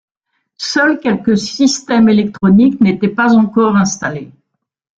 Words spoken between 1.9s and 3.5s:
électroniques n’étaient pas